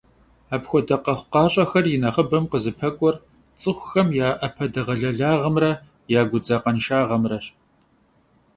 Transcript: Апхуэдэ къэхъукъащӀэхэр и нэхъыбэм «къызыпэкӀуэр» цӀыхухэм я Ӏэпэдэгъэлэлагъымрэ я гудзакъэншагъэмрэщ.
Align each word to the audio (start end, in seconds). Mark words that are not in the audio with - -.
Апхуэдэ 0.55 0.95
къэхъукъащӀэхэр 1.03 1.85
и 1.95 1.97
нэхъыбэм 2.01 2.45
«къызыпэкӀуэр» 2.51 3.15
цӀыхухэм 3.61 4.07
я 4.27 4.29
Ӏэпэдэгъэлэлагъымрэ 4.39 5.71
я 6.19 6.21
гудзакъэншагъэмрэщ. 6.29 7.45